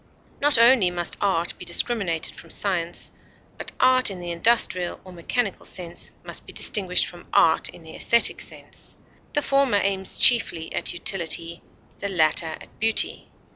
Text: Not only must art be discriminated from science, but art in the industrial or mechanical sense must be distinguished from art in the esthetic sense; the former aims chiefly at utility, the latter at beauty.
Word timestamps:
Not 0.41 0.57
only 0.57 0.89
must 0.89 1.15
art 1.21 1.53
be 1.59 1.63
discriminated 1.65 2.35
from 2.35 2.49
science, 2.49 3.11
but 3.55 3.71
art 3.79 4.09
in 4.09 4.19
the 4.19 4.31
industrial 4.31 4.99
or 5.03 5.13
mechanical 5.13 5.63
sense 5.63 6.09
must 6.23 6.47
be 6.47 6.53
distinguished 6.53 7.05
from 7.05 7.27
art 7.31 7.69
in 7.69 7.83
the 7.83 7.93
esthetic 7.95 8.41
sense; 8.41 8.97
the 9.33 9.43
former 9.43 9.77
aims 9.77 10.17
chiefly 10.17 10.73
at 10.73 10.91
utility, 10.95 11.61
the 11.99 12.09
latter 12.09 12.47
at 12.47 12.79
beauty. 12.79 13.29